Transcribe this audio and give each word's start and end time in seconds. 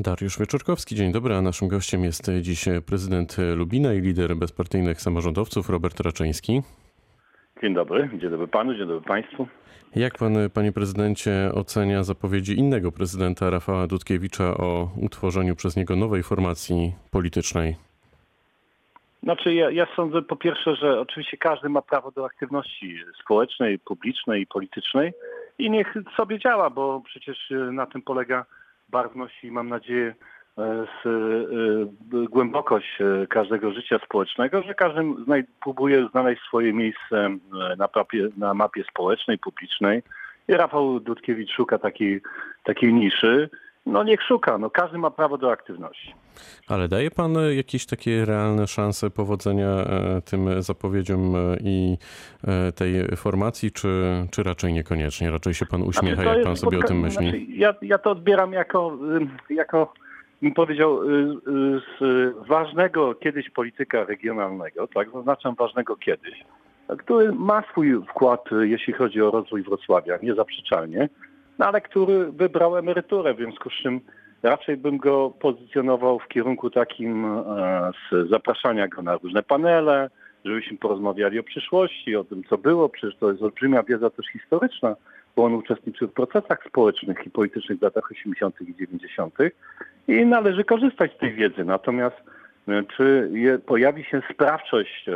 Dariusz 0.00 0.38
Wieczorkowski, 0.38 0.94
dzień 0.94 1.12
dobry, 1.12 1.34
a 1.34 1.42
naszym 1.42 1.68
gościem 1.68 2.04
jest 2.04 2.30
dziś 2.40 2.64
prezydent 2.86 3.36
Lubina 3.56 3.94
i 3.94 4.00
lider 4.00 4.36
bezpartyjnych 4.36 5.00
samorządowców 5.00 5.70
Robert 5.70 6.00
Raczyński. 6.00 6.62
Dzień 7.62 7.74
dobry, 7.74 8.10
dzień 8.20 8.30
dobry 8.30 8.48
panu, 8.48 8.74
dzień 8.74 8.88
dobry 8.88 9.08
państwu. 9.08 9.48
Jak 9.96 10.18
pan, 10.18 10.34
panie 10.54 10.72
prezydencie, 10.72 11.50
ocenia 11.54 12.02
zapowiedzi 12.02 12.58
innego 12.58 12.92
prezydenta 12.92 13.50
Rafała 13.50 13.86
Dudkiewicza 13.86 14.44
o 14.44 14.88
utworzeniu 14.96 15.56
przez 15.56 15.76
niego 15.76 15.96
nowej 15.96 16.22
formacji 16.22 16.92
politycznej? 17.10 17.76
Znaczy 19.22 19.54
ja, 19.54 19.70
ja 19.70 19.86
sądzę 19.96 20.22
po 20.22 20.36
pierwsze, 20.36 20.76
że 20.76 21.00
oczywiście 21.00 21.36
każdy 21.36 21.68
ma 21.68 21.82
prawo 21.82 22.10
do 22.10 22.26
aktywności 22.26 22.98
społecznej, 23.22 23.78
publicznej 23.78 24.42
i 24.42 24.46
politycznej 24.46 25.12
i 25.58 25.70
niech 25.70 25.94
sobie 26.16 26.38
działa, 26.38 26.70
bo 26.70 27.02
przecież 27.04 27.52
na 27.72 27.86
tym 27.86 28.02
polega 28.02 28.44
barwność 28.88 29.44
i 29.44 29.50
mam 29.50 29.68
nadzieję 29.68 30.14
e, 30.58 30.86
z, 31.02 31.06
y, 31.06 32.28
głębokość 32.30 32.98
każdego 33.28 33.72
życia 33.72 33.98
społecznego, 34.04 34.62
że 34.62 34.74
każdy 34.74 35.02
próbuje 35.62 36.08
znaleźć 36.10 36.42
swoje 36.42 36.72
miejsce 36.72 37.28
na, 37.78 37.88
mapie, 37.94 38.28
na 38.36 38.54
mapie 38.54 38.84
społecznej, 38.90 39.38
publicznej. 39.38 40.02
I 40.48 40.52
Rafał 40.52 41.00
Dudkiewicz 41.00 41.50
szuka 41.50 41.78
takiej, 41.78 42.20
takiej 42.64 42.94
niszy. 42.94 43.50
No 43.88 44.02
niech 44.02 44.22
szuka, 44.22 44.58
no 44.58 44.70
każdy 44.70 44.98
ma 44.98 45.10
prawo 45.10 45.38
do 45.38 45.52
aktywności. 45.52 46.14
Ale 46.68 46.88
daje 46.88 47.10
pan 47.10 47.34
jakieś 47.56 47.86
takie 47.86 48.24
realne 48.24 48.66
szanse 48.66 49.10
powodzenia 49.10 49.68
tym 50.24 50.62
zapowiedziom 50.62 51.34
i 51.60 51.96
tej 52.74 53.16
formacji, 53.16 53.72
czy, 53.72 53.88
czy 54.30 54.42
raczej 54.42 54.72
niekoniecznie? 54.72 55.30
Raczej 55.30 55.54
się 55.54 55.66
pan 55.66 55.82
uśmiecha, 55.82 56.22
znaczy, 56.22 56.38
jak 56.38 56.46
pan 56.46 56.56
sobie 56.56 56.78
o 56.78 56.82
tym 56.82 57.00
myśli? 57.00 57.30
Znaczy, 57.30 57.44
ja, 57.48 57.74
ja 57.82 57.98
to 57.98 58.10
odbieram 58.10 58.52
jako, 58.52 58.98
jako 59.50 59.92
bym 60.42 60.54
powiedział, 60.54 61.00
z 61.98 61.98
ważnego 62.48 63.14
kiedyś 63.14 63.50
polityka 63.50 64.04
regionalnego, 64.04 64.86
tak, 64.86 65.10
zaznaczam 65.10 65.54
ważnego 65.54 65.96
kiedyś, 65.96 66.44
który 66.98 67.32
ma 67.32 67.62
swój 67.70 68.02
wkład, 68.10 68.44
jeśli 68.60 68.92
chodzi 68.92 69.22
o 69.22 69.30
rozwój 69.30 69.62
Wrocławia, 69.62 70.18
niezaprzeczalnie, 70.22 71.08
no 71.58 71.66
ale 71.66 71.80
który 71.80 72.32
wybrał 72.32 72.76
emeryturę, 72.76 73.34
w 73.34 73.36
związku 73.36 73.70
z 73.70 73.72
czym 73.72 74.00
raczej 74.42 74.76
bym 74.76 74.98
go 74.98 75.30
pozycjonował 75.30 76.18
w 76.18 76.28
kierunku 76.28 76.70
takim 76.70 77.26
z 78.10 78.30
zapraszania 78.30 78.88
go 78.88 79.02
na 79.02 79.16
różne 79.16 79.42
panele, 79.42 80.10
żebyśmy 80.44 80.78
porozmawiali 80.78 81.38
o 81.38 81.42
przyszłości, 81.42 82.16
o 82.16 82.24
tym, 82.24 82.44
co 82.44 82.58
było. 82.58 82.88
Przecież 82.88 83.16
to 83.16 83.30
jest 83.30 83.42
olbrzymia 83.42 83.82
wiedza 83.82 84.10
też 84.10 84.26
historyczna, 84.26 84.96
bo 85.36 85.44
on 85.44 85.54
uczestniczył 85.54 86.08
w 86.08 86.12
procesach 86.12 86.64
społecznych 86.68 87.26
i 87.26 87.30
politycznych 87.30 87.78
w 87.78 87.82
latach 87.82 88.10
80. 88.10 88.60
i 88.60 88.74
90. 88.74 89.34
i 90.08 90.26
należy 90.26 90.64
korzystać 90.64 91.14
z 91.16 91.18
tej 91.18 91.32
wiedzy. 91.32 91.64
Natomiast 91.64 92.16
czy 92.96 93.30
je, 93.32 93.58
pojawi 93.58 94.04
się 94.04 94.22
sprawczość, 94.32 95.06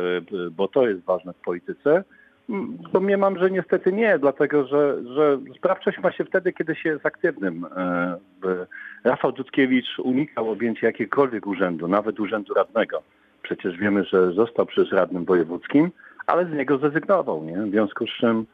bo 0.51 0.67
to 0.67 0.87
jest 0.87 1.03
ważne 1.03 1.33
w 1.33 1.37
polityce, 1.45 2.03
Domniemam, 2.93 3.37
że 3.37 3.51
niestety 3.51 3.93
nie, 3.93 4.19
dlatego 4.19 4.67
że, 4.67 5.03
że 5.15 5.39
sprawczość 5.57 5.99
ma 5.99 6.11
się 6.11 6.25
wtedy, 6.25 6.53
kiedy 6.53 6.75
się 6.75 6.89
jest 6.89 7.05
aktywnym. 7.05 7.65
Rafał 9.03 9.31
Dudkiewicz 9.31 9.99
unikał 9.99 10.51
objęcia 10.51 10.87
jakiegokolwiek 10.87 11.47
urzędu, 11.47 11.87
nawet 11.87 12.19
urzędu 12.19 12.53
radnego. 12.53 13.01
Przecież 13.41 13.77
wiemy, 13.77 14.03
że 14.03 14.31
został 14.31 14.65
przez 14.65 14.91
radnym 14.91 15.25
wojewódzkim, 15.25 15.91
ale 16.27 16.45
z 16.45 16.53
niego 16.53 16.77
zrezygnował. 16.77 17.43
Nie? 17.43 17.57
W 17.57 17.69
związku 17.69 18.07
z 18.07 18.09
czym 18.09 18.45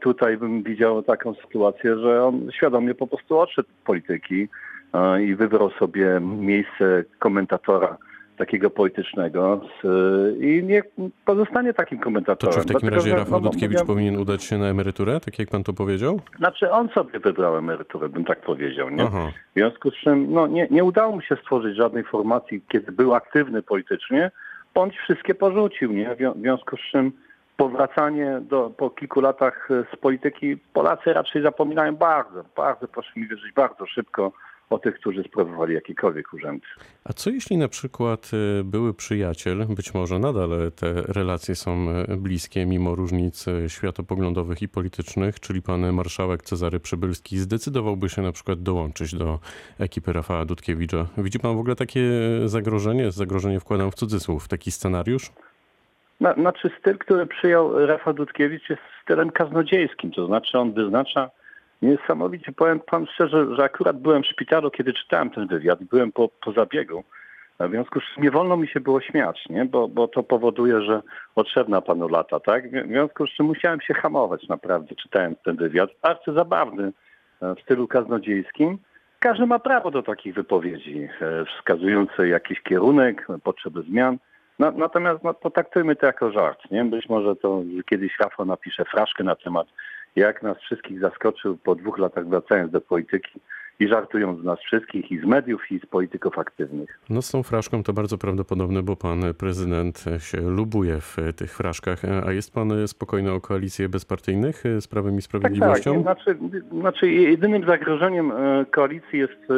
tutaj 0.00 0.36
bym 0.36 0.62
widział 0.62 1.02
taką 1.02 1.34
sytuację, 1.34 1.98
że 1.98 2.24
on 2.24 2.50
świadomie 2.52 2.94
po 2.94 3.06
prostu 3.06 3.38
odszedł 3.38 3.68
z 3.80 3.84
polityki 3.86 4.48
i 5.26 5.34
wybrał 5.34 5.70
sobie 5.70 6.20
miejsce 6.20 7.04
komentatora 7.18 7.96
takiego 8.36 8.70
politycznego 8.70 9.60
i 10.40 10.62
nie 10.64 10.82
pozostanie 11.24 11.74
takim 11.74 11.98
komentatorem. 11.98 12.54
To 12.54 12.60
czy 12.60 12.64
w 12.64 12.72
takim 12.72 12.88
Dlatego, 12.88 12.96
razie 12.96 13.16
Rafał 13.16 13.40
no, 13.40 13.50
Dudkiewicz 13.50 13.78
mówię, 13.78 13.86
powinien 13.86 14.16
udać 14.16 14.44
się 14.44 14.58
na 14.58 14.66
emeryturę, 14.66 15.20
tak 15.20 15.38
jak 15.38 15.48
pan 15.48 15.64
to 15.64 15.72
powiedział? 15.72 16.20
Znaczy 16.38 16.70
on 16.70 16.88
sobie 16.88 17.20
wybrał 17.20 17.56
emeryturę, 17.56 18.08
bym 18.08 18.24
tak 18.24 18.40
powiedział. 18.40 18.90
Nie? 18.90 19.04
W 19.06 19.30
związku 19.56 19.90
z 19.90 19.94
czym 19.94 20.32
no, 20.32 20.46
nie, 20.46 20.68
nie 20.70 20.84
udało 20.84 21.14
mu 21.14 21.20
się 21.20 21.36
stworzyć 21.36 21.76
żadnej 21.76 22.04
formacji, 22.04 22.62
kiedy 22.68 22.92
był 22.92 23.14
aktywny 23.14 23.62
politycznie, 23.62 24.30
bądź 24.74 24.96
wszystkie 24.96 25.34
porzucił. 25.34 25.92
Nie? 25.92 26.14
W 26.14 26.40
związku 26.40 26.76
z 26.76 26.80
czym 26.92 27.12
powracanie 27.56 28.40
do, 28.40 28.70
po 28.70 28.90
kilku 28.90 29.20
latach 29.20 29.68
z 29.92 29.96
polityki 29.96 30.56
Polacy 30.72 31.12
raczej 31.12 31.42
zapominają 31.42 31.96
bardzo, 31.96 32.44
bardzo, 32.56 32.88
proszę 32.88 33.10
mi 33.16 33.28
wierzyć, 33.28 33.52
bardzo 33.52 33.86
szybko 33.86 34.32
o 34.70 34.78
tych, 34.78 34.94
którzy 34.94 35.22
sprawowali 35.22 35.74
jakikolwiek 35.74 36.32
urząd. 36.32 36.62
A 37.04 37.12
co 37.12 37.30
jeśli 37.30 37.56
na 37.56 37.68
przykład 37.68 38.30
e, 38.60 38.64
były 38.64 38.94
przyjaciel, 38.94 39.66
być 39.68 39.94
może 39.94 40.18
nadal 40.18 40.50
te 40.76 40.92
relacje 41.02 41.54
są 41.54 41.90
e, 41.90 42.16
bliskie 42.16 42.66
mimo 42.66 42.94
różnic 42.94 43.48
e, 43.48 43.68
światopoglądowych 43.68 44.62
i 44.62 44.68
politycznych, 44.68 45.40
czyli 45.40 45.62
pan 45.62 45.92
marszałek 45.92 46.42
Cezary 46.42 46.80
Przybylski 46.80 47.38
zdecydowałby 47.38 48.08
się 48.08 48.22
na 48.22 48.32
przykład 48.32 48.62
dołączyć 48.62 49.14
do 49.14 49.38
ekipy 49.78 50.12
Rafała 50.12 50.44
Dudkiewicza. 50.44 51.06
Widzi 51.18 51.38
pan 51.38 51.56
w 51.56 51.58
ogóle 51.58 51.76
takie 51.76 52.00
zagrożenie, 52.44 53.10
zagrożenie 53.10 53.60
wkładam 53.60 53.90
w 53.90 53.94
cudzysłów, 53.94 54.48
taki 54.48 54.70
scenariusz? 54.70 55.30
Znaczy 56.20 56.70
styl, 56.80 56.98
który 56.98 57.26
przyjął 57.26 57.86
Rafał 57.86 58.14
Dudkiewicz 58.14 58.70
jest 58.70 58.82
stylem 59.02 59.30
kaznodziejskim, 59.30 60.10
to 60.10 60.26
znaczy 60.26 60.58
on 60.58 60.72
wyznacza 60.72 61.30
Niesamowicie 61.82 62.52
powiem 62.52 62.80
pan 62.80 63.06
szczerze, 63.06 63.56
że 63.56 63.64
akurat 63.64 63.98
byłem 63.98 64.22
w 64.22 64.26
szpitalu, 64.26 64.70
kiedy 64.70 64.92
czytałem 64.92 65.30
ten 65.30 65.46
wywiad 65.46 65.84
byłem 65.84 66.12
po, 66.12 66.28
po 66.28 66.52
zabiegu. 66.52 67.04
W 67.60 67.70
związku 67.70 68.00
z 68.00 68.04
czym 68.14 68.22
nie 68.22 68.30
wolno 68.30 68.56
mi 68.56 68.68
się 68.68 68.80
było 68.80 69.00
śmiać, 69.00 69.44
nie? 69.50 69.64
Bo, 69.64 69.88
bo 69.88 70.08
to 70.08 70.22
powoduje, 70.22 70.82
że 70.82 71.02
potrzebna 71.34 71.80
panu 71.80 72.08
lata, 72.08 72.40
tak? 72.40 72.70
W 72.70 72.88
związku 72.88 73.26
z 73.26 73.30
czym 73.30 73.46
musiałem 73.46 73.80
się 73.80 73.94
hamować 73.94 74.48
naprawdę, 74.48 74.94
czytając 74.94 75.42
ten 75.42 75.56
wywiad. 75.56 75.90
Bardzo 76.02 76.32
zabawny 76.32 76.92
e, 77.42 77.54
w 77.54 77.60
stylu 77.60 77.88
kaznodziejskim. 77.88 78.78
Każdy 79.18 79.46
ma 79.46 79.58
prawo 79.58 79.90
do 79.90 80.02
takich 80.02 80.34
wypowiedzi, 80.34 81.08
e, 81.20 81.44
wskazujących 81.44 82.28
jakiś 82.28 82.60
kierunek, 82.60 83.26
potrzeby 83.42 83.82
zmian. 83.82 84.18
No, 84.58 84.70
natomiast 84.70 85.24
no, 85.24 85.34
potraktujmy 85.34 85.96
to 85.96 86.06
jako 86.06 86.30
żart. 86.30 86.70
Nie? 86.70 86.84
Być 86.84 87.08
może 87.08 87.36
to 87.36 87.62
kiedyś 87.90 88.18
Rafał 88.18 88.46
napisze 88.46 88.84
fraszkę 88.84 89.24
na 89.24 89.36
temat 89.36 89.66
jak 90.16 90.42
nas 90.42 90.58
wszystkich 90.58 91.00
zaskoczył 91.00 91.56
po 91.56 91.74
dwóch 91.74 91.98
latach 91.98 92.28
wracając 92.28 92.72
do 92.72 92.80
polityki 92.80 93.40
i 93.80 93.88
żartując 93.88 94.40
z 94.40 94.44
nas 94.44 94.60
wszystkich 94.60 95.10
i 95.12 95.18
z 95.18 95.24
mediów 95.24 95.70
i 95.70 95.78
z 95.78 95.86
polityków 95.86 96.38
aktywnych. 96.38 97.00
No 97.10 97.22
z 97.22 97.30
tą 97.30 97.42
fraszką 97.42 97.82
to 97.82 97.92
bardzo 97.92 98.18
prawdopodobne, 98.18 98.82
bo 98.82 98.96
pan 98.96 99.22
prezydent 99.38 100.04
się 100.18 100.40
lubuje 100.40 101.00
w 101.00 101.16
tych 101.36 101.56
fraszkach. 101.56 102.02
A 102.26 102.32
jest 102.32 102.54
pan 102.54 102.88
spokojny 102.88 103.32
o 103.32 103.40
koalicję 103.40 103.88
bezpartyjnych 103.88 104.62
z 104.80 104.86
Prawem 104.86 105.18
i 105.18 105.22
Sprawiedliwością? 105.22 106.04
Tak, 106.04 106.16
tak. 106.16 106.24
Znaczy, 106.24 106.38
znaczy 106.80 107.10
jedynym 107.10 107.66
zagrożeniem 107.66 108.32
e, 108.32 108.64
koalicji 108.70 109.18
jest 109.18 109.50
e, 109.50 109.54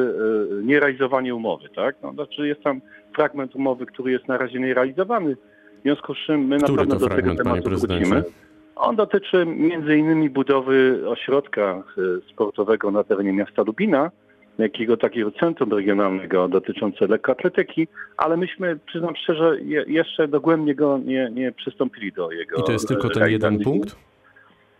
nierealizowanie 0.62 1.34
umowy. 1.34 1.68
Tak? 1.76 1.96
No, 2.02 2.12
znaczy 2.12 2.48
jest 2.48 2.62
tam 2.62 2.80
fragment 3.14 3.56
umowy, 3.56 3.86
który 3.86 4.12
jest 4.12 4.28
na 4.28 4.38
razie 4.38 4.60
nierealizowany. 4.60 5.36
W 5.78 5.82
związku 5.82 6.14
z 6.14 6.18
czym 6.18 6.46
my 6.46 6.58
Który 6.58 6.72
na 6.72 6.78
pewno 6.78 6.96
do 6.96 7.08
tego 7.08 7.34
tematu 7.34 7.70
wrócimy. 7.70 8.22
On 8.76 8.96
dotyczy 8.96 9.46
między 9.46 9.96
innymi 9.96 10.30
budowy 10.30 11.02
ośrodka 11.08 11.62
e, 11.62 11.82
sportowego 12.32 12.90
na 12.90 13.04
terenie 13.04 13.32
miasta 13.32 13.62
Lubina, 13.62 14.10
jakiego 14.58 14.96
takiego 14.96 15.30
centrum 15.30 15.72
regionalnego 15.72 16.48
dotyczące 16.48 17.06
lekkoatletyki, 17.06 17.88
ale 18.16 18.36
myśmy, 18.36 18.78
przyznam 18.86 19.16
szczerze, 19.16 19.56
jeszcze 19.86 20.28
dogłębnie 20.28 20.74
go 20.74 20.98
nie, 20.98 21.30
nie 21.32 21.52
przystąpili 21.52 22.12
do 22.12 22.30
jego 22.30 22.56
I 22.56 22.64
to 22.64 22.72
jest 22.72 22.88
tylko 22.88 23.08
ten 23.08 23.30
jeden 23.30 23.58
punkt? 23.58 23.96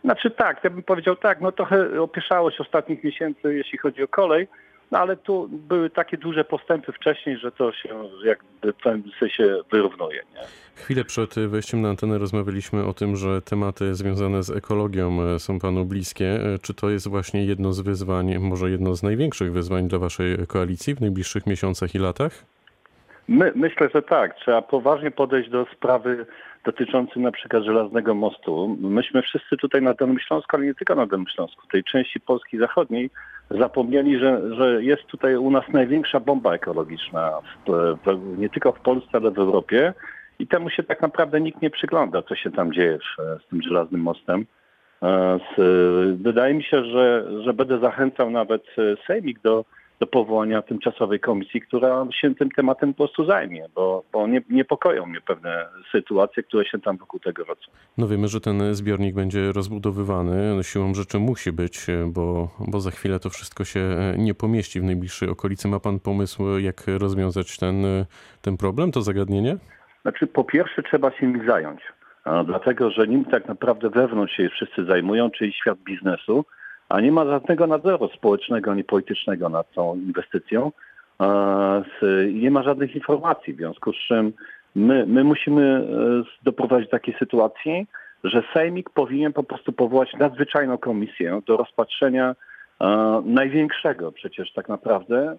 Znaczy 0.05 0.31
tak, 0.31 0.65
ja 0.65 0.71
bym 0.71 0.83
powiedział 0.83 1.17
tak, 1.17 1.41
no 1.41 1.53
trochę 1.53 2.01
opieszałość 2.01 2.61
ostatnich 2.61 3.05
miesięcy, 3.05 3.55
jeśli 3.55 3.79
chodzi 3.79 4.03
o 4.03 4.09
kolej, 4.09 4.49
no 4.91 4.99
ale 4.99 5.17
tu 5.17 5.49
były 5.49 5.91
takie 5.91 6.17
duże 6.17 6.45
postępy 6.45 6.93
wcześniej, 6.93 7.39
że 7.39 7.53
to 7.53 7.73
się 7.73 7.89
jakby 8.25 8.73
w 8.73 8.77
pewnym 8.77 9.13
sensie 9.21 9.61
wyrównuje. 9.73 10.23
Nie? 10.35 10.41
Chwilę 10.75 11.05
przed 11.05 11.35
wejściem 11.35 11.81
na 11.81 11.89
antenę 11.89 12.19
rozmawialiśmy 12.19 12.85
o 12.85 12.93
tym, 12.93 13.17
że 13.17 13.43
tematy 13.43 13.95
związane 13.95 14.43
z 14.43 14.51
ekologią 14.51 15.23
e, 15.23 15.39
są 15.39 15.59
panu 15.59 15.85
bliskie. 15.85 16.27
E, 16.27 16.59
czy 16.59 16.75
to 16.75 16.91
jest 16.91 17.09
właśnie 17.09 17.45
jedno 17.45 17.73
z 17.73 17.81
wyzwań, 17.81 18.39
może 18.39 18.71
jedno 18.71 18.95
z 18.95 19.03
największych 19.03 19.53
wyzwań 19.53 19.89
dla 19.89 19.99
waszej 19.99 20.47
koalicji 20.47 20.95
w 20.95 21.01
najbliższych 21.01 21.47
miesiącach 21.47 21.95
i 21.95 21.99
latach? 21.99 22.45
My, 23.29 23.53
myślę, 23.55 23.89
że 23.95 24.03
tak. 24.03 24.37
Trzeba 24.37 24.63
poważnie 24.63 25.11
podejść 25.11 25.51
do 25.51 25.67
sprawy 25.77 26.27
dotyczącej 26.67 27.23
na 27.23 27.33
przykład 27.33 27.65
Żelaznego 27.65 28.15
Mostu. 28.15 28.77
Myśmy 28.81 29.23
wszyscy 29.23 29.57
tutaj 29.57 29.83
na 29.83 29.95
Dolnym 29.95 30.19
Śląsku, 30.19 30.57
ale 30.57 30.67
nie 30.67 30.75
tylko 30.75 30.95
na 30.95 31.07
Dolnym 31.07 31.29
Śląsku, 31.29 31.67
tej 31.67 31.85
części 31.85 32.21
Polski 32.21 32.59
Zachodniej, 32.59 33.11
zapomnieli, 33.51 34.19
że, 34.19 34.55
że 34.55 34.85
jest 34.85 35.05
tutaj 35.07 35.37
u 35.37 35.51
nas 35.51 35.65
największa 35.69 36.21
bomba 36.21 36.55
ekologiczna, 36.55 37.41
w, 37.67 37.97
w, 38.07 38.39
nie 38.39 38.49
tylko 38.49 38.73
w 38.73 38.81
Polsce, 38.81 39.11
ale 39.13 39.31
w 39.31 39.39
Europie. 39.39 39.93
I 40.39 40.47
temu 40.47 40.71
się 40.71 40.83
tak 40.83 41.03
naprawdę 41.03 41.41
nikt 41.41 41.63
nie 41.63 41.71
przygląda, 41.71 42.23
co 42.23 42.35
się 42.35 42.51
tam 42.51 42.73
dzieje 42.73 42.99
z, 43.45 43.49
tym 43.49 43.63
Żelaznym 43.63 44.01
Mostem. 44.01 44.47
E, 45.03 45.39
wydaje 46.15 46.55
mi 46.55 46.63
się, 46.63 46.85
że, 46.85 47.27
że 47.45 47.53
będę 47.53 47.79
zachęcał 47.79 48.31
nawet 48.31 48.63
Sejmik 49.07 49.41
do 49.41 49.65
do 50.01 50.07
powołania 50.07 50.63
tymczasowej 50.63 51.21
komisji, 51.21 51.61
która 51.61 52.07
się 52.21 52.35
tym 52.35 52.51
tematem 52.51 52.95
po 52.95 52.97
prostu 52.97 53.25
zajmie, 53.25 53.67
bo, 53.75 54.05
bo 54.13 54.27
nie, 54.27 54.43
niepokoją 54.51 55.07
mnie 55.07 55.21
pewne 55.21 55.67
sytuacje, 55.93 56.43
które 56.43 56.65
się 56.65 56.79
tam 56.79 56.97
wokół 56.97 57.21
tego 57.21 57.45
rodzą. 57.45 57.63
No 57.99 58.09
wiemy, 58.09 58.29
że 58.29 58.41
ten 58.41 58.75
zbiornik 58.75 59.15
będzie 59.15 59.53
rozbudowywany. 59.53 60.59
Siłą 60.63 60.95
rzeczy 60.95 61.19
musi 61.19 61.53
być, 61.53 61.87
bo, 62.07 62.49
bo 62.69 62.81
za 62.81 62.91
chwilę 62.91 63.21
to 63.21 63.31
wszystko 63.31 63.65
się 63.65 63.81
nie 64.19 64.35
pomieści 64.35 64.81
w 64.81 64.85
najbliższej 64.85 65.29
okolicy. 65.29 65.69
Ma 65.69 65.81
pan 65.81 66.01
pomysł, 66.01 66.59
jak 66.59 66.83
rozwiązać 66.99 67.59
ten, 67.59 67.85
ten 68.43 68.57
problem, 68.57 68.93
to 68.93 69.03
zagadnienie? 69.03 69.57
Znaczy, 70.03 70.27
po 70.27 70.45
pierwsze 70.45 70.83
trzeba 70.83 71.11
się 71.11 71.27
nim 71.27 71.47
zająć, 71.49 71.81
dlatego 72.45 72.91
że 72.91 73.07
nim 73.07 73.25
tak 73.25 73.49
naprawdę 73.49 73.91
wewnątrz 73.91 74.37
się 74.37 74.49
wszyscy 74.49 74.85
zajmują, 74.85 75.31
czyli 75.31 75.53
świat 75.53 75.79
biznesu, 75.79 76.45
a 76.89 77.01
nie 77.01 77.13
ma 77.13 77.25
żadnego 77.25 77.67
nadzoru 77.67 78.09
społecznego 78.09 78.71
ani 78.71 78.85
politycznego 78.85 79.49
nad 79.49 79.73
tą 79.73 79.97
inwestycją. 79.97 80.73
Nie 82.33 82.51
ma 82.51 82.63
żadnych 82.63 82.95
informacji, 82.95 83.55
w 83.55 83.57
związku 83.57 83.93
z 83.93 83.97
czym 83.97 84.33
my, 84.75 85.07
my 85.07 85.25
musimy 85.25 85.63
e, 85.63 86.45
doprowadzić 86.45 86.89
do 86.89 86.91
takiej 86.91 87.15
sytuacji, 87.19 87.87
że 88.25 88.43
Sejmik 88.55 88.91
powinien 88.91 89.33
po 89.33 89.43
prostu 89.43 89.73
powołać 89.73 90.13
nadzwyczajną 90.13 90.79
komisję 90.79 91.41
do 91.47 91.57
rozpatrzenia 91.57 92.35
największego 93.25 94.13
przecież 94.13 94.53
tak 94.53 94.69
naprawdę 94.69 95.37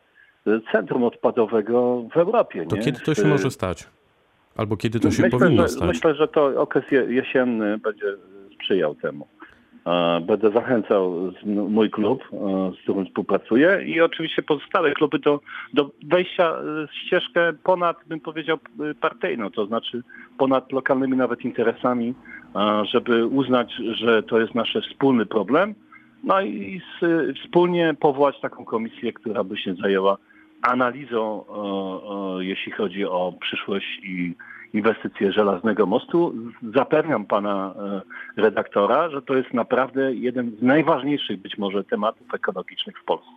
e, 0.48 0.60
centrum 0.72 1.04
odpadowego 1.04 2.04
w 2.14 2.18
Europie. 2.18 2.66
To 2.70 2.76
nie? 2.76 2.82
kiedy 2.82 3.00
to 3.00 3.16
się 3.16 3.28
może 3.28 3.52
stać? 3.52 3.88
Albo 4.58 4.78
kiedy 4.78 5.00
to 5.00 5.12
się 5.12 5.24
myślę, 5.24 5.40
powinno 5.40 5.62
że, 5.62 5.70
stać? 5.70 5.88
Myślę, 5.88 6.16
że 6.16 6.28
to 6.28 6.62
okres 6.62 6.86
jesienny 7.08 7.78
będzie 7.78 8.06
sprzyjał 8.56 8.96
temu. 8.96 9.28
Będę 10.22 10.52
zachęcał 10.52 11.32
mój 11.46 11.90
klub, 11.90 12.24
z 12.80 12.84
którym 12.84 13.06
współpracuję 13.06 13.84
i 13.86 14.02
oczywiście 14.02 14.44
pozostałe 14.44 14.92
kluby 14.92 15.20
do, 15.20 15.40
do 15.74 15.92
wejścia 16.04 16.54
w 16.88 16.96
ścieżkę 17.06 17.54
ponad, 17.64 17.98
bym 18.08 18.20
powiedział, 18.20 18.58
partyjną, 19.02 19.52
to 19.52 19.66
znaczy 19.66 20.04
ponad 20.38 20.72
lokalnymi 20.72 21.18
nawet 21.18 21.46
interesami, 21.46 22.14
żeby 22.84 23.26
uznać, 23.26 23.74
że 23.94 24.24
to 24.24 24.40
jest 24.40 24.56
nasz 24.56 24.78
wspólny 24.90 25.26
problem, 25.26 25.76
no 26.24 26.42
i 26.42 26.82
wspólnie 27.44 27.96
powołać 28.00 28.40
taką 28.42 28.66
komisję, 28.66 29.14
która 29.14 29.44
by 29.44 29.58
się 29.58 29.74
zajęła 29.74 30.18
analizą, 30.62 31.46
jeśli 32.40 32.72
chodzi 32.72 33.06
o 33.06 33.34
przyszłość 33.42 34.00
i 34.04 34.34
inwestycje 34.74 35.32
żelaznego 35.32 35.86
mostu. 35.86 36.34
Zapewniam 36.76 37.26
pana 37.26 37.74
redaktora, 38.38 39.10
że 39.10 39.22
to 39.22 39.34
jest 39.34 39.54
naprawdę 39.54 40.14
jeden 40.14 40.52
z 40.60 40.62
najważniejszych 40.62 41.42
być 41.42 41.58
może 41.58 41.84
tematów 41.84 42.34
ekologicznych 42.34 43.00
w 43.00 43.06
Polsce. 43.06 43.32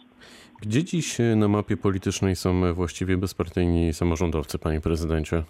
Gdzie 0.62 0.84
dziś 0.84 1.18
na 1.36 1.48
mapie 1.48 1.76
politycznej 1.76 2.36
są 2.36 2.74
właściwie 2.74 3.16
bezpartyjni 3.16 3.92
samorządowcy, 3.92 4.58
panie 4.58 4.80
prezydencie? 4.80 5.42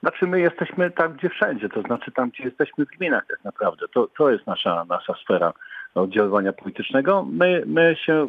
Znaczy 0.00 0.26
my 0.26 0.40
jesteśmy 0.40 0.90
tam, 0.90 1.12
gdzie 1.12 1.28
wszędzie, 1.28 1.68
to 1.68 1.82
znaczy 1.82 2.12
tam, 2.12 2.30
gdzie 2.30 2.44
jesteśmy 2.44 2.86
w 2.86 2.88
gminach 2.88 3.26
tak 3.30 3.44
naprawdę. 3.44 3.86
To, 3.94 4.08
to 4.18 4.30
jest 4.30 4.46
nasza, 4.46 4.84
nasza 4.88 5.14
sfera 5.14 5.52
oddziaływania 5.94 6.52
politycznego. 6.52 7.26
My, 7.32 7.62
my 7.66 7.96
się 8.06 8.28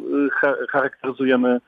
charakteryzujemy 0.70 1.60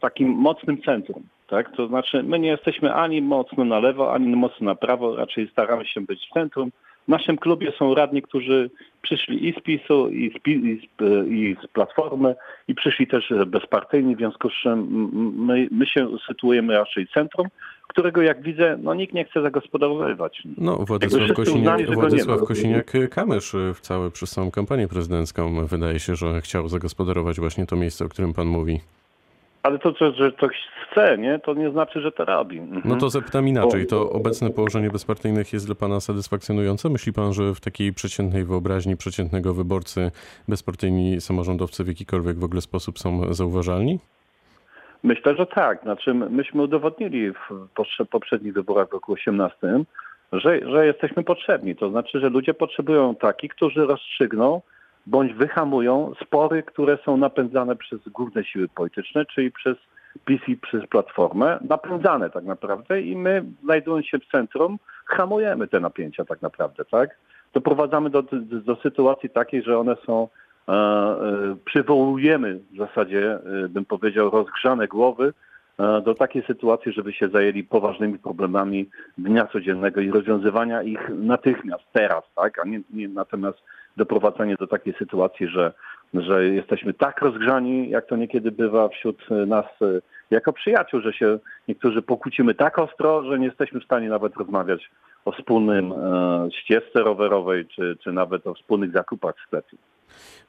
takim 0.00 0.28
mocnym 0.28 0.82
centrum. 0.82 1.22
Tak? 1.46 1.76
To 1.76 1.86
znaczy 1.86 2.22
my 2.22 2.38
nie 2.38 2.48
jesteśmy 2.48 2.94
ani 2.94 3.22
mocno 3.22 3.64
na 3.64 3.78
lewo, 3.78 4.14
ani 4.14 4.36
mocno 4.36 4.64
na 4.66 4.74
prawo, 4.74 5.16
raczej 5.16 5.48
staramy 5.48 5.86
się 5.86 6.00
być 6.00 6.26
w 6.30 6.34
centrum. 6.34 6.70
W 7.04 7.08
naszym 7.08 7.36
klubie 7.36 7.72
są 7.78 7.94
radni, 7.94 8.22
którzy 8.22 8.70
przyszli 9.02 9.48
i 9.48 9.52
z 9.52 9.62
PiSu, 9.62 10.08
i 10.08 10.30
z, 10.30 10.48
i 10.48 10.80
z, 10.80 11.02
i 11.28 11.56
z 11.64 11.66
Platformy, 11.66 12.34
i 12.68 12.74
przyszli 12.74 13.06
też 13.06 13.32
bezpartyjni, 13.46 14.14
w 14.14 14.18
związku 14.18 14.50
z 14.50 14.52
czym 14.52 15.10
my, 15.36 15.68
my 15.70 15.86
się 15.86 16.08
sytuujemy 16.26 16.74
raczej 16.74 17.06
centrum, 17.14 17.48
którego 17.88 18.22
jak 18.22 18.42
widzę, 18.42 18.78
no 18.82 18.94
nikt 18.94 19.14
nie 19.14 19.24
chce 19.24 19.42
zagospodarowywać. 19.42 20.42
No, 20.58 20.76
Władysław 20.76 21.32
Kosiniak, 21.32 21.94
Władysław 21.94 22.40
Kosiniak-Kamysz 22.40 23.74
w 23.74 23.80
całe 23.80 24.10
przez 24.10 24.30
całą 24.30 24.50
kampanię 24.50 24.88
prezydencką 24.88 25.66
wydaje 25.66 26.00
się, 26.00 26.16
że 26.16 26.40
chciał 26.40 26.68
zagospodarować 26.68 27.40
właśnie 27.40 27.66
to 27.66 27.76
miejsce, 27.76 28.04
o 28.04 28.08
którym 28.08 28.34
pan 28.34 28.46
mówi. 28.46 28.80
Ale 29.64 29.78
to, 29.78 29.94
że, 30.00 30.12
że 30.12 30.32
ktoś 30.32 30.56
chce, 30.82 31.18
nie, 31.18 31.38
to 31.38 31.54
nie 31.54 31.70
znaczy, 31.70 32.00
że 32.00 32.12
to 32.12 32.24
robi. 32.24 32.58
Mhm. 32.58 32.82
No 32.84 32.96
to 32.96 33.10
zapytam 33.10 33.48
inaczej. 33.48 33.86
To 33.86 34.10
obecne 34.10 34.50
położenie 34.50 34.90
bezpartyjnych 34.90 35.52
jest 35.52 35.66
dla 35.66 35.74
pana 35.74 36.00
satysfakcjonujące? 36.00 36.90
Myśli 36.90 37.12
pan, 37.12 37.32
że 37.32 37.54
w 37.54 37.60
takiej 37.60 37.92
przeciętnej 37.92 38.44
wyobraźni 38.44 38.96
przeciętnego 38.96 39.54
wyborcy 39.54 40.10
bezpartyjni 40.48 41.20
samorządowcy 41.20 41.84
w 41.84 41.88
jakikolwiek 41.88 42.38
w 42.38 42.44
ogóle 42.44 42.60
sposób 42.60 42.98
są 42.98 43.34
zauważalni? 43.34 43.98
Myślę, 45.02 45.36
że 45.36 45.46
tak. 45.46 45.82
Znaczy 45.82 46.14
myśmy 46.14 46.62
udowodnili 46.62 47.32
w 47.32 48.06
poprzednich 48.10 48.54
wyborach 48.54 48.88
w 48.88 48.92
roku 48.92 49.12
2018, 49.12 49.84
że, 50.32 50.70
że 50.70 50.86
jesteśmy 50.86 51.24
potrzebni. 51.24 51.76
To 51.76 51.90
znaczy, 51.90 52.20
że 52.20 52.28
ludzie 52.28 52.54
potrzebują 52.54 53.14
takich, 53.14 53.54
którzy 53.54 53.86
rozstrzygną 53.86 54.60
bądź 55.06 55.32
wyhamują 55.32 56.12
spory, 56.22 56.62
które 56.62 56.98
są 57.04 57.16
napędzane 57.16 57.76
przez 57.76 58.00
główne 58.08 58.44
siły 58.44 58.68
polityczne, 58.68 59.24
czyli 59.26 59.50
przez 59.50 59.76
PiS 60.24 60.40
i 60.48 60.56
przez 60.56 60.86
Platformę, 60.86 61.58
napędzane 61.68 62.30
tak 62.30 62.44
naprawdę 62.44 63.00
i 63.00 63.16
my, 63.16 63.44
znajdując 63.64 64.06
się 64.06 64.18
w 64.18 64.26
centrum, 64.26 64.78
hamujemy 65.06 65.68
te 65.68 65.80
napięcia 65.80 66.24
tak 66.24 66.42
naprawdę, 66.42 66.84
tak? 66.84 67.16
Doprowadzamy 67.54 68.10
do, 68.10 68.22
do, 68.42 68.76
sytuacji 68.76 69.30
takiej, 69.30 69.62
że 69.62 69.78
one 69.78 69.96
są, 70.06 70.28
e, 70.68 70.72
e, 70.72 71.56
przywołujemy 71.64 72.60
w 72.72 72.76
zasadzie, 72.76 73.32
e, 73.32 73.68
bym 73.68 73.84
powiedział, 73.84 74.30
rozgrzane 74.30 74.88
głowy 74.88 75.32
e, 75.78 76.00
do 76.00 76.14
takiej 76.14 76.42
sytuacji, 76.42 76.92
żeby 76.92 77.12
się 77.12 77.28
zajęli 77.28 77.64
poważnymi 77.64 78.18
problemami 78.18 78.90
dnia 79.18 79.46
codziennego 79.46 80.00
i 80.00 80.10
rozwiązywania 80.10 80.82
ich 80.82 81.10
natychmiast, 81.14 81.84
teraz, 81.92 82.22
tak? 82.36 82.58
A 82.58 82.68
nie, 82.68 82.80
nie 82.90 83.08
natomiast 83.08 83.58
doprowadzenie 83.96 84.56
do 84.56 84.66
takiej 84.66 84.94
sytuacji, 84.98 85.48
że, 85.48 85.72
że 86.14 86.44
jesteśmy 86.44 86.94
tak 86.94 87.22
rozgrzani, 87.22 87.90
jak 87.90 88.06
to 88.06 88.16
niekiedy 88.16 88.50
bywa 88.50 88.88
wśród 88.88 89.30
nas 89.46 89.66
jako 90.30 90.52
przyjaciół, 90.52 91.00
że 91.00 91.12
się 91.12 91.38
niektórzy 91.68 92.02
pokłócimy 92.02 92.54
tak 92.54 92.78
ostro, 92.78 93.22
że 93.22 93.38
nie 93.38 93.46
jesteśmy 93.46 93.80
w 93.80 93.84
stanie 93.84 94.08
nawet 94.08 94.36
rozmawiać 94.36 94.90
o 95.24 95.32
wspólnym 95.32 95.92
e, 95.92 96.48
ścieżce 96.62 97.02
rowerowej, 97.02 97.66
czy, 97.66 97.96
czy 98.04 98.12
nawet 98.12 98.46
o 98.46 98.54
wspólnych 98.54 98.92
zakupach 98.92 99.34
w 99.36 99.46
sklepie. 99.46 99.76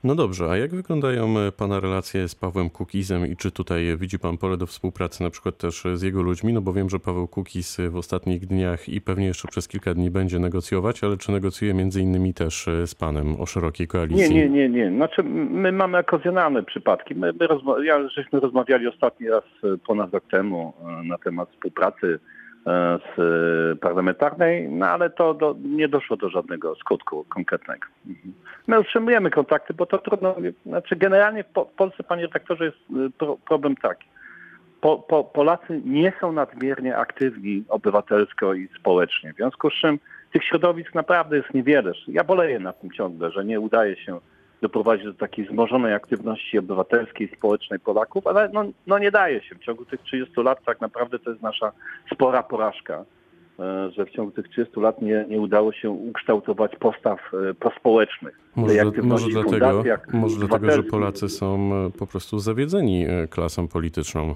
No 0.04 0.16
dobrze, 0.16 0.50
a 0.52 0.58
jak 0.58 0.76
wyglądają 0.76 1.34
Pana 1.58 1.80
relacje 1.80 2.28
z 2.28 2.36
Pawłem 2.36 2.70
Kukizem 2.70 3.28
i 3.28 3.36
czy 3.36 3.52
tutaj 3.52 3.98
widzi 3.98 4.20
Pan 4.20 4.38
pole 4.38 4.58
do 4.58 4.66
współpracy 4.66 5.24
na 5.24 5.30
przykład 5.30 5.58
też 5.58 5.84
z 5.94 6.02
jego 6.02 6.22
ludźmi? 6.22 6.54
No 6.54 6.62
bo 6.62 6.74
wiem, 6.74 6.90
że 6.90 7.00
Paweł 7.00 7.28
Kukiz 7.28 7.78
w 7.90 7.96
ostatnich 7.96 8.46
dniach 8.46 8.90
i 8.90 9.02
pewnie 9.02 9.26
jeszcze 9.26 9.48
przez 9.48 9.68
kilka 9.68 9.94
dni 9.94 10.12
będzie 10.12 10.40
negocjować, 10.40 11.04
ale 11.04 11.18
czy 11.18 11.32
negocjuje 11.32 11.74
między 11.74 12.02
innymi 12.02 12.34
też 12.34 12.70
z 12.86 12.96
Panem 12.96 13.42
o 13.42 13.46
szerokiej 13.46 13.88
koalicji? 13.88 14.36
Nie, 14.36 14.50
nie, 14.50 14.50
nie, 14.50 14.70
nie. 14.70 14.90
Znaczy 14.96 15.24
my 15.24 15.72
mamy 15.72 15.98
okazjonalne 15.98 16.64
przypadki. 16.64 17.16
My, 17.16 17.34
my 17.34 17.48
rozma- 17.48 17.84
ja, 17.84 18.10
żeśmy 18.10 18.40
rozmawiali 18.40 18.88
ostatni 18.88 19.30
raz 19.30 19.44
ponad 19.88 20.14
rok 20.14 20.24
temu 20.32 20.74
na 21.04 21.18
temat 21.18 21.50
współpracy 21.50 22.20
z 22.66 23.80
parlamentarnej, 23.80 24.70
no 24.70 24.88
ale 24.88 25.10
to 25.10 25.34
do, 25.34 25.56
nie 25.64 25.88
doszło 25.88 26.18
do 26.18 26.30
żadnego 26.30 26.76
skutku 26.76 27.26
konkretnego. 27.30 27.88
My 28.68 28.80
utrzymujemy 28.80 29.30
kontakty, 29.32 29.74
bo 29.74 29.86
to 29.86 29.98
trudno, 29.98 30.36
znaczy 30.66 30.96
generalnie 30.96 31.44
w, 31.44 31.48
po, 31.48 31.66
w 31.66 31.72
Polsce, 31.72 32.04
panie 32.04 32.22
redaktorze, 32.22 32.66
jest 32.66 32.78
pro, 33.18 33.38
problem 33.48 33.76
taki. 33.76 34.08
Po, 34.82 34.98
po, 34.98 35.24
Polacy 35.24 35.82
nie 35.86 36.14
są 36.22 36.32
nadmiernie 36.32 36.98
aktywni 36.98 37.64
obywatelsko 37.70 38.54
i 38.54 38.70
społecznie, 38.80 39.34
w 39.34 39.36
związku 39.36 39.70
z 39.70 39.74
czym 39.74 40.00
tych 40.32 40.44
środowisk 40.44 40.94
naprawdę 40.94 41.38
jest 41.38 41.54
niewiele. 41.54 41.92
Ja 42.08 42.24
boleję 42.24 42.60
na 42.60 42.74
tym 42.74 42.92
ciągle, 42.92 43.32
że 43.32 43.46
nie 43.46 43.60
udaje 43.60 43.96
się 43.96 44.20
doprowadzić 44.66 45.06
do 45.06 45.14
takiej 45.14 45.46
wzmożonej 45.46 45.94
aktywności 45.94 46.60
obywatelskiej, 46.60 47.32
społecznej 47.38 47.80
Polaków, 47.80 48.28
ale 48.28 48.50
no, 48.54 48.64
no 48.88 49.00
nie 49.00 49.12
daje 49.12 49.44
się. 49.44 49.56
W 49.56 49.60
ciągu 49.60 49.86
tych 49.86 50.02
30 50.02 50.42
lat 50.42 50.64
tak 50.66 50.82
naprawdę 50.82 51.20
to 51.20 51.30
jest 51.30 51.42
nasza 51.42 51.72
spora 52.14 52.44
porażka, 52.44 53.06
że 53.96 54.06
w 54.06 54.10
ciągu 54.10 54.32
tych 54.32 54.50
30 54.50 54.80
lat 54.80 55.02
nie, 55.02 55.26
nie 55.30 55.40
udało 55.42 55.74
się 55.74 55.90
ukształtować 55.90 56.76
postaw 56.76 57.20
prospołecznych. 57.60 58.40
Może, 58.56 58.86
może 59.04 59.28
dlatego, 59.28 59.84
może 60.14 60.38
dlatego, 60.38 60.72
że 60.72 60.84
Polacy 60.84 61.30
są 61.30 61.72
po 62.00 62.08
prostu 62.08 62.40
zawiedzeni 62.40 63.06
klasą 63.30 63.68
polityczną. 63.68 64.36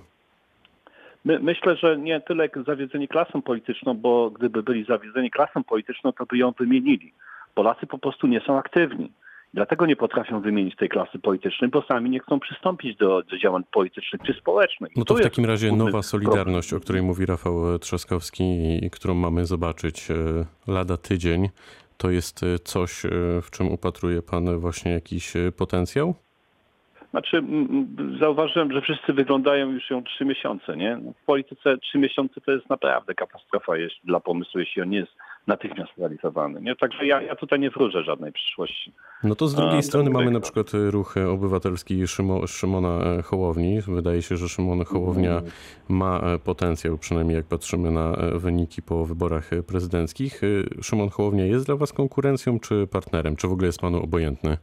My, 1.26 1.40
myślę, 1.40 1.76
że 1.76 1.98
nie 1.98 2.22
tyle 2.22 2.50
zawiedzeni 2.68 3.08
klasą 3.08 3.42
polityczną, 3.42 3.94
bo 3.94 4.32
gdyby 4.32 4.64
byli 4.64 4.86
zawiedzeni 4.86 5.32
klasą 5.32 5.64
polityczną, 5.64 6.12
to 6.12 6.26
by 6.26 6.38
ją 6.38 6.52
wymienili. 6.60 7.14
Polacy 7.56 7.88
po 7.88 7.98
prostu 7.98 8.28
nie 8.28 8.42
są 8.42 8.58
aktywni. 8.58 9.12
Dlatego 9.54 9.86
nie 9.86 9.96
potrafią 9.96 10.42
wymienić 10.42 10.76
tej 10.76 10.90
klasy 10.90 11.20
politycznej, 11.20 11.70
bo 11.70 11.82
sami 11.82 12.10
nie 12.10 12.20
chcą 12.20 12.40
przystąpić 12.40 12.98
do, 12.98 13.24
do 13.24 13.38
działań 13.38 13.64
politycznych 13.72 14.22
czy 14.22 14.34
społecznych. 14.34 14.92
No 14.96 15.06
to 15.06 15.16
w 15.16 15.22
takim 15.22 15.46
razie 15.46 15.72
nowa 15.72 16.02
Solidarność, 16.02 16.74
o 16.74 16.80
której 16.80 17.02
mówi 17.02 17.26
Rafał 17.26 17.80
Trzaskowski 17.80 18.44
i 18.86 18.90
którą 18.90 19.14
mamy 19.14 19.46
zobaczyć 19.46 20.08
lada 20.68 20.98
tydzień, 20.98 21.50
to 21.98 22.10
jest 22.10 22.46
coś, 22.64 23.02
w 23.42 23.52
czym 23.52 23.72
upatruje 23.72 24.22
pan 24.22 24.60
właśnie 24.60 24.92
jakiś 24.92 25.34
potencjał? 25.58 26.16
Znaczy, 27.12 27.44
zauważyłem, 28.20 28.72
że 28.72 28.82
wszyscy 28.82 29.14
wyglądają 29.14 29.72
już 29.72 29.90
ją 29.90 30.04
trzy 30.04 30.26
miesiące, 30.26 30.78
nie? 30.78 31.00
W 31.22 31.26
polityce 31.26 31.78
trzy 31.78 31.98
miesiące 31.98 32.42
to 32.42 32.52
jest 32.52 32.70
naprawdę 32.70 33.16
katastrofa 33.16 33.74
dla 34.04 34.20
pomysłu, 34.20 34.60
jeśli 34.60 34.82
on 34.82 34.90
nie 34.90 34.98
jest 34.98 35.12
natychmiast 35.50 35.92
realizowany, 35.98 36.62
nie? 36.62 36.76
Także 36.76 37.06
ja, 37.06 37.22
ja 37.22 37.36
tutaj 37.36 37.60
nie 37.60 37.70
wróżę 37.70 38.04
żadnej 38.04 38.32
przyszłości. 38.32 38.94
No 39.24 39.36
to 39.36 39.48
z 39.48 39.56
drugiej 39.56 39.80
A, 39.80 39.82
strony 39.82 40.10
mamy 40.10 40.32
na 40.32 40.40
przykład 40.40 40.72
ruch 40.74 41.16
obywatelski 41.18 42.08
Szymo, 42.08 42.48
Szymona 42.48 43.04
e, 43.04 43.22
Hołowni. 43.22 43.82
Wydaje 43.82 44.22
się, 44.22 44.38
że 44.38 44.50
Szymon 44.50 44.86
Hołownia 44.86 45.42
ma 45.90 46.20
e, 46.20 46.40
potencjał, 46.40 46.98
przynajmniej 46.98 47.36
jak 47.36 47.46
patrzymy 47.46 47.92
na 47.92 48.14
e, 48.14 48.40
wyniki 48.40 48.82
po 48.82 49.06
wyborach 49.06 49.50
prezydenckich. 49.68 50.42
Szymon 50.82 51.10
Hołownia 51.10 51.46
jest 51.46 51.66
dla 51.66 51.76
was 51.76 51.94
konkurencją 51.94 52.60
czy 52.60 52.88
partnerem? 52.88 53.36
Czy 53.36 53.48
w 53.48 53.52
ogóle 53.52 53.68
jest 53.68 53.82
panu 53.82 54.04
obojętny? 54.04 54.58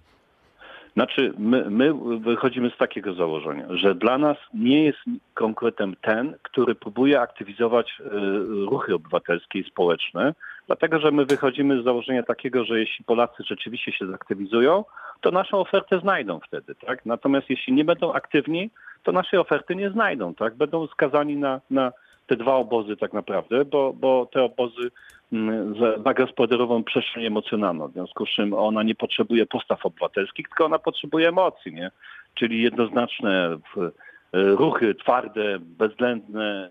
Znaczy, 0.95 1.33
my, 1.38 1.71
my 1.71 1.95
wychodzimy 2.19 2.71
z 2.71 2.76
takiego 2.76 3.14
założenia, 3.14 3.66
że 3.71 3.95
dla 3.95 4.19
nas 4.19 4.37
nie 4.55 4.85
jest 4.85 4.99
konkretem 5.35 5.97
ten, 6.00 6.35
który 6.43 6.75
próbuje 6.75 7.21
aktywizować 7.21 8.02
ruchy 8.49 8.95
obywatelskie 8.95 9.59
i 9.59 9.64
społeczne, 9.64 10.35
dlatego 10.66 10.99
że 10.99 11.11
my 11.11 11.25
wychodzimy 11.25 11.82
z 11.82 11.85
założenia 11.85 12.23
takiego, 12.23 12.64
że 12.64 12.80
jeśli 12.80 13.04
Polacy 13.04 13.42
rzeczywiście 13.46 13.92
się 13.92 14.06
zaktywizują, 14.06 14.85
to 15.20 15.30
naszą 15.30 15.58
ofertę 15.58 16.00
znajdą 16.00 16.40
wtedy, 16.40 16.75
tak? 16.75 17.06
Natomiast 17.06 17.50
jeśli 17.50 17.73
nie 17.73 17.85
będą 17.85 18.12
aktywni, 18.12 18.70
to 19.02 19.12
naszej 19.12 19.38
oferty 19.38 19.76
nie 19.76 19.90
znajdą, 19.90 20.35
tak? 20.35 20.54
Będą 20.54 20.87
skazani 20.87 21.37
na, 21.37 21.61
na 21.70 21.92
te 22.26 22.37
dwa 22.37 22.54
obozy 22.54 22.96
tak 22.96 23.12
naprawdę, 23.12 23.64
bo, 23.64 23.92
bo 23.92 24.26
te 24.32 24.42
obozy 24.42 24.90
mm, 25.32 25.75
za- 25.80 26.02
zagospodarową 26.02 26.85
przestrzeń 26.85 27.25
emocjonalną, 27.25 27.88
w 27.88 27.92
związku 27.92 28.26
z 28.26 28.28
czym 28.28 28.54
ona 28.54 28.82
nie 28.82 28.94
potrzebuje 28.94 29.46
postaw 29.46 29.87
obywatelskich, 29.87 30.49
tylko 30.49 30.64
ona 30.64 30.78
potrzebuje 30.78 31.28
emocji, 31.28 31.75
nie? 31.75 31.90
Czyli 32.35 32.62
jednoznaczne 32.62 33.58
e, 33.76 33.90
ruchy 34.32 34.94
twarde, 34.94 35.58
bezwzględne, 35.61 36.70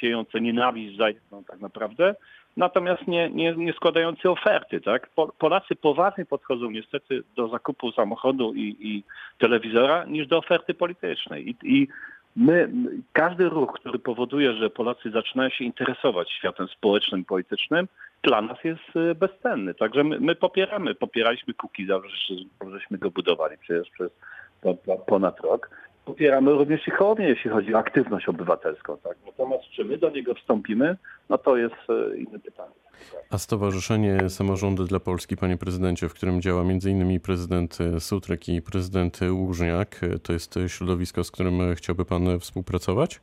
siejące 0.00 0.40
nienawiść 0.40 0.98
no, 1.32 1.42
tak 1.48 1.60
naprawdę, 1.60 2.14
natomiast 2.56 3.06
nie, 3.06 3.30
nie, 3.30 3.54
nie 3.56 3.72
składające 3.72 4.30
oferty, 4.30 4.80
tak? 4.80 5.10
Po- 5.14 5.32
Polacy 5.38 5.76
poważnie 5.76 6.24
podchodzą 6.24 6.70
niestety 6.70 7.22
do 7.36 7.48
zakupu 7.48 7.92
samochodu 7.92 8.54
i, 8.54 8.76
i 8.80 9.02
telewizora 9.38 10.04
niż 10.04 10.26
do 10.26 10.38
oferty 10.38 10.74
politycznej. 10.74 11.48
I, 11.50 11.56
i 11.62 11.88
my, 12.36 12.68
każdy 13.12 13.48
ruch, 13.48 13.72
który 13.72 13.98
powoduje, 13.98 14.52
że 14.52 14.70
Polacy 14.70 15.10
zaczynają 15.10 15.50
się 15.50 15.64
interesować 15.64 16.30
światem 16.30 16.68
społecznym 16.68 17.24
politycznym, 17.24 17.88
dla 18.22 18.42
nas 18.42 18.64
jest 18.64 18.96
e, 19.10 19.14
bezcenny. 19.14 19.74
Także 19.74 20.04
my, 20.04 20.20
my 20.20 20.34
popieramy, 20.34 20.94
popieraliśmy 20.94 21.54
Kukiza, 21.54 22.00
że- 22.28 22.70
żeśmy 22.70 22.98
go 22.98 23.10
budowali 23.10 23.58
przecież 23.58 23.90
przez 23.90 24.10
po- 24.60 24.74
po- 24.74 24.98
ponad 24.98 25.40
rok. 25.40 25.70
Popieramy 26.06 26.52
również 26.52 26.88
i 26.88 26.90
Hołownię, 26.90 27.28
jeśli 27.28 27.50
chodzi 27.50 27.74
o 27.74 27.78
aktywność 27.78 28.28
obywatelską. 28.28 28.96
Tak? 28.98 29.16
Natomiast 29.26 29.64
czy 29.64 29.84
my 29.84 29.98
do 29.98 30.10
niego 30.10 30.34
wstąpimy, 30.34 30.96
no 31.28 31.38
to 31.38 31.56
jest 31.56 31.74
e, 31.88 32.16
inne 32.16 32.38
pytanie. 32.38 32.74
A 33.30 33.38
Stowarzyszenie 33.38 34.30
Samorządy 34.30 34.84
dla 34.84 35.00
Polski, 35.00 35.36
panie 35.36 35.56
prezydencie, 35.56 36.08
w 36.08 36.14
którym 36.14 36.42
działa 36.42 36.62
m.in. 36.62 37.20
prezydent 37.20 37.78
e, 37.80 38.00
Sutrek 38.00 38.48
i 38.48 38.62
prezydent 38.62 39.20
Łużniak, 39.30 40.00
e, 40.02 40.18
to 40.18 40.32
jest 40.32 40.58
środowisko, 40.66 41.24
z 41.24 41.30
którym 41.30 41.74
chciałby 41.74 42.04
pan 42.04 42.40
współpracować? 42.40 43.20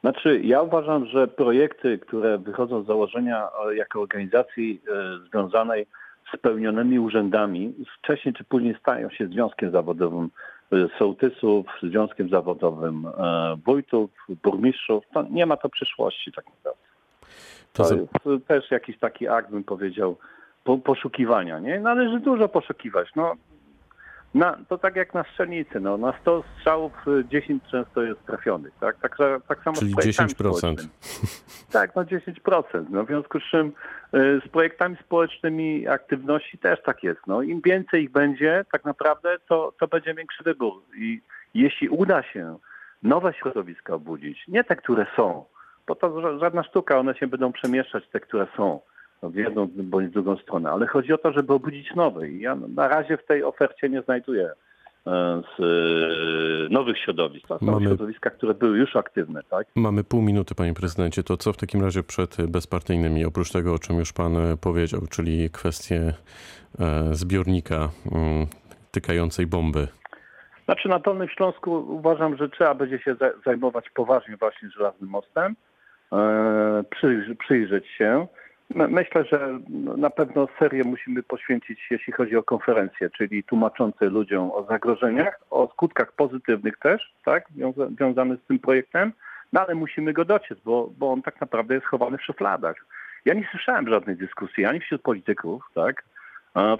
Znaczy, 0.00 0.40
ja 0.44 0.62
uważam, 0.62 1.06
że 1.06 1.28
projekty, 1.28 1.98
które 1.98 2.38
wychodzą 2.38 2.82
z 2.82 2.86
założenia 2.86 3.48
jako 3.76 4.00
organizacji 4.00 4.80
związanej 5.28 5.86
z 6.34 6.36
pełnionymi 6.36 6.98
urzędami, 6.98 7.74
wcześniej 7.98 8.34
czy 8.34 8.44
później 8.44 8.76
stają 8.80 9.10
się 9.10 9.26
związkiem 9.26 9.70
zawodowym 9.70 10.30
sołtysów, 10.98 11.66
związkiem 11.82 12.28
zawodowym 12.28 13.06
e, 13.06 13.56
wójtów, 13.66 14.10
burmistrzów. 14.42 15.04
To 15.14 15.22
nie 15.22 15.46
ma 15.46 15.56
to 15.56 15.68
przyszłości 15.68 16.32
tak 16.32 16.44
naprawdę. 16.46 16.90
To 18.22 18.32
jest 18.32 18.46
też 18.46 18.70
jakiś 18.70 18.98
taki 18.98 19.28
akt, 19.28 19.50
bym 19.50 19.64
powiedział, 19.64 20.16
po, 20.64 20.78
poszukiwania. 20.78 21.58
Nie? 21.58 21.80
Należy 21.80 22.20
dużo 22.20 22.48
poszukiwać. 22.48 23.08
No, 23.16 23.34
na, 24.34 24.56
to 24.68 24.78
tak 24.78 24.96
jak 24.96 25.14
na 25.14 25.24
strzelnicy. 25.24 25.80
No, 25.80 25.96
na 25.98 26.12
100 26.20 26.44
strzałów 26.58 26.92
y, 27.08 27.24
10 27.28 27.62
często 27.70 28.02
jest 28.02 28.26
trafionych. 28.26 28.72
Tak, 28.80 28.96
tak, 29.00 29.16
za- 29.18 29.40
tak 29.48 29.62
samo 29.62 29.76
Czyli 29.76 29.90
z 29.92 29.94
projektami 29.94 30.28
10%. 30.28 30.32
społecznymi. 30.34 30.88
Tak, 31.72 31.96
no 31.96 32.04
10%. 32.04 32.84
No, 32.90 33.04
w 33.04 33.06
związku 33.06 33.40
z 33.40 33.42
czym 33.42 33.66
y, 34.14 34.40
z 34.46 34.48
projektami 34.48 34.96
społecznymi 35.04 35.88
aktywności 35.88 36.58
też 36.58 36.82
tak 36.82 37.02
jest. 37.02 37.20
No, 37.26 37.42
Im 37.42 37.60
więcej 37.64 38.02
ich 38.04 38.10
będzie, 38.10 38.64
tak 38.72 38.84
naprawdę, 38.84 39.36
to, 39.48 39.72
to 39.80 39.88
będzie 39.88 40.14
większy 40.14 40.44
wybór. 40.44 40.82
I 40.96 41.20
jeśli 41.54 41.88
uda 41.88 42.22
się 42.22 42.58
nowe 43.02 43.32
środowiska 43.32 43.94
obudzić, 43.94 44.44
nie 44.48 44.64
te, 44.64 44.76
które 44.76 45.06
są, 45.16 45.44
bo 45.86 45.94
to 45.94 46.10
ża- 46.10 46.40
żadna 46.40 46.62
sztuka, 46.62 46.98
one 46.98 47.14
się 47.14 47.26
będą 47.26 47.52
przemieszczać, 47.52 48.04
te, 48.08 48.20
które 48.20 48.46
są 48.56 48.80
w 49.22 49.34
jedną 49.34 49.68
bądź 49.76 50.08
w 50.08 50.12
drugą 50.12 50.36
stronę, 50.36 50.70
ale 50.70 50.86
chodzi 50.86 51.12
o 51.12 51.18
to, 51.18 51.32
żeby 51.32 51.52
obudzić 51.52 51.94
nowe. 51.94 52.28
I 52.28 52.40
ja 52.40 52.54
na 52.54 52.88
razie 52.88 53.16
w 53.16 53.26
tej 53.26 53.44
ofercie 53.44 53.88
nie 53.88 54.02
znajduję 54.02 54.50
e, 55.06 55.42
z 55.58 55.60
e, 55.60 56.72
nowych 56.74 56.98
środowisk. 56.98 57.46
To 57.48 57.58
są 57.58 57.66
Mamy- 57.66 57.86
środowiska, 57.86 58.30
które 58.30 58.54
były 58.54 58.78
już 58.78 58.96
aktywne, 58.96 59.40
tak? 59.50 59.66
Mamy 59.76 60.04
pół 60.04 60.22
minuty, 60.22 60.54
panie 60.54 60.74
prezydencie. 60.74 61.22
To 61.22 61.36
co 61.36 61.52
w 61.52 61.56
takim 61.56 61.82
razie 61.82 62.02
przed 62.02 62.36
bezpartyjnymi, 62.50 63.24
oprócz 63.24 63.50
tego, 63.52 63.74
o 63.74 63.78
czym 63.78 63.98
już 63.98 64.12
pan 64.12 64.36
e, 64.36 64.56
powiedział, 64.56 65.00
czyli 65.10 65.50
kwestię 65.50 66.00
e, 66.80 67.14
zbiornika 67.14 67.76
mm, 67.76 68.46
tykającej 68.90 69.46
bomby? 69.46 69.88
Znaczy 70.64 70.88
na 70.88 70.98
Dolnym 70.98 71.28
Śląsku 71.28 71.72
uważam, 71.88 72.36
że 72.36 72.48
trzeba 72.48 72.74
będzie 72.74 72.98
się 72.98 73.14
za- 73.14 73.32
zajmować 73.46 73.90
poważnie 73.94 74.36
właśnie 74.36 74.68
żelaznym 74.70 75.10
mostem, 75.10 75.56
e, 76.12 76.84
przyjrzeć 77.38 77.86
się. 77.98 78.26
My- 78.74 78.88
Myślę, 78.88 79.24
że 79.24 79.58
na 79.96 80.10
pewno 80.10 80.48
serię 80.58 80.84
musimy 80.84 81.22
poświęcić, 81.22 81.80
jeśli 81.90 82.12
chodzi 82.12 82.36
o 82.36 82.42
konferencje, 82.42 83.10
czyli 83.10 83.44
tłumaczące 83.44 84.06
ludziom 84.06 84.50
o 84.50 84.64
zagrożeniach, 84.64 85.40
o 85.50 85.68
skutkach 85.72 86.12
pozytywnych 86.12 86.78
też, 86.78 87.12
tak, 87.24 87.44
wiąza- 87.56 87.94
związanych 87.96 88.40
z 88.40 88.46
tym 88.46 88.58
projektem, 88.58 89.12
no 89.52 89.60
ale 89.60 89.74
musimy 89.74 90.12
go 90.12 90.24
dociec, 90.24 90.58
bo, 90.64 90.90
bo 90.98 91.12
on 91.12 91.22
tak 91.22 91.40
naprawdę 91.40 91.74
jest 91.74 91.86
chowany 91.86 92.18
w 92.18 92.22
szufladach. 92.24 92.76
Ja 93.24 93.34
nie 93.34 93.48
słyszałem 93.50 93.88
żadnej 93.88 94.16
dyskusji 94.16 94.64
ani 94.66 94.80
wśród 94.80 95.02
polityków, 95.02 95.62
tak, 95.74 96.04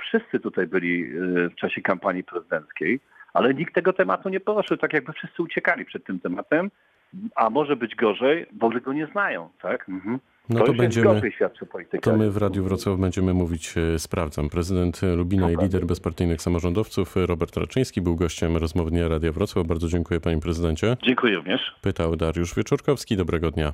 wszyscy 0.00 0.40
tutaj 0.40 0.66
byli 0.66 1.02
y, 1.04 1.48
w 1.48 1.54
czasie 1.54 1.80
kampanii 1.82 2.24
prezydenckiej, 2.24 3.00
ale 3.34 3.54
nikt 3.54 3.74
tego 3.74 3.92
tematu 3.92 4.28
nie 4.28 4.40
poruszył, 4.40 4.76
tak 4.76 4.92
jakby 4.92 5.12
wszyscy 5.12 5.42
uciekali 5.42 5.84
przed 5.84 6.04
tym 6.04 6.20
tematem, 6.20 6.70
a 7.36 7.50
może 7.50 7.76
być 7.76 7.94
gorzej, 7.96 8.46
w 8.52 8.64
ogóle 8.64 8.80
go 8.80 8.92
nie 8.92 9.06
znają, 9.06 9.48
tak? 9.62 9.88
Mhm. 9.88 10.18
No 10.48 10.60
to, 10.60 10.66
to 10.66 10.72
będziemy-. 10.72 11.20
To 12.02 12.16
my 12.16 12.30
w 12.30 12.36
Radiu 12.36 12.64
Wrocław 12.64 12.98
będziemy 12.98 13.34
mówić 13.34 13.74
e, 13.76 13.98
Sprawdzam. 13.98 14.48
Prezydent 14.48 15.00
Lubina 15.16 15.50
i 15.50 15.56
lider 15.56 15.86
bezpartyjnych 15.86 16.42
samorządowców 16.42 17.16
e, 17.16 17.26
Robert 17.26 17.56
Raczyński 17.56 18.00
był 18.00 18.16
gościem 18.16 18.56
rozmowy 18.56 18.90
Dnia 18.90 19.08
Radia 19.08 19.32
Wrocław. 19.32 19.66
Bardzo 19.66 19.88
dziękuję 19.88 20.20
panie 20.20 20.40
prezydencie. 20.40 20.96
Dziękuję 21.02 21.36
również. 21.36 21.60
Pytał 21.82 22.16
Dariusz 22.16 22.54
Wieczorkowski. 22.54 23.16
Dobrego 23.16 23.50
dnia. 23.50 23.72